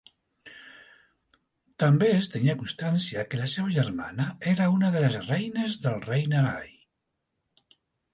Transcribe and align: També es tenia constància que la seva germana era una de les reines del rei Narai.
També 1.83 2.07
es 2.13 2.29
tenia 2.35 2.55
constància 2.61 3.25
que 3.33 3.41
la 3.41 3.49
seva 3.53 3.73
germana 3.75 4.25
era 4.53 4.67
una 4.77 4.89
de 4.97 5.03
les 5.05 5.19
reines 5.27 5.77
del 5.85 6.01
rei 6.07 6.25
Narai. 6.33 6.73